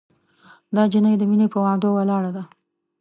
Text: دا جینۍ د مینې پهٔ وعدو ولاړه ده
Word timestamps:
دا 0.75 0.83
جینۍ 0.91 1.13
د 1.17 1.21
مینې 1.29 1.47
پهٔ 1.53 1.59
وعدو 1.63 1.89
ولاړه 1.93 2.31
ده 2.35 2.43